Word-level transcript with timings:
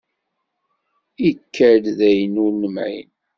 Ikad-d 1.27 1.85
d 1.97 1.99
ayen 2.09 2.35
ur 2.45 2.51
nemεin. 2.61 3.09